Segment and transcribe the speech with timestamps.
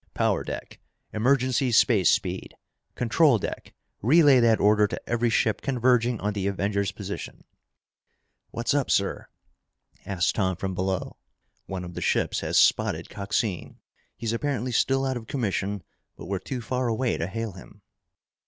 [0.15, 0.79] "Power deck,
[1.13, 2.55] emergency space speed.
[2.95, 7.43] Control deck, relay that order to every ship converging on the Avenger's position!"
[8.49, 9.27] "What's up, sir?"
[10.03, 11.17] asked Tom from below.
[11.67, 13.77] "One of the ships has spotted Coxine.
[14.17, 15.83] He's apparently still out of commission,
[16.15, 17.83] but we're too far away to hail him."